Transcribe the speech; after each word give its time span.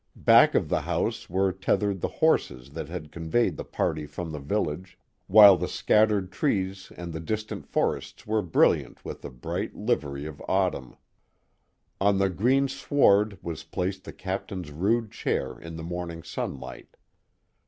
Back 0.15 0.55
of 0.55 0.67
the 0.67 0.81
house 0.81 1.29
were 1.29 1.51
tethered 1.51 2.01
the 2.01 2.07
horses 2.07 2.71
that 2.71 2.89
had 2.89 3.11
conveyed 3.11 3.55
the 3.55 3.63
party 3.63 4.07
from 4.07 4.31
the 4.31 4.39
village, 4.39 4.97
while 5.27 5.55
the 5.57 5.67
scat 5.67 6.09
tered 6.09 6.31
trees 6.31 6.91
and 6.97 7.13
the 7.13 7.19
distant 7.19 7.67
forests 7.67 8.25
were 8.25 8.41
brilliant 8.41 9.05
with 9.05 9.21
the 9.21 9.29
bright 9.29 9.75
livery 9.75 10.25
of 10.25 10.41
autumn. 10.47 10.95
Legend 11.99 12.01
of 12.01 12.01
Mrs. 12.01 12.01
Ross 12.01 12.01
257 12.01 12.07
On 12.07 12.17
the 12.17 12.29
green 12.41 12.67
sward 12.67 13.37
was 13.43 13.63
placed 13.63 14.03
the 14.03 14.11
captain's 14.11 14.71
rude 14.71 15.11
chair 15.11 15.59
in 15.59 15.75
the 15.75 15.83
morning 15.83 16.23
sunlight. 16.23 16.97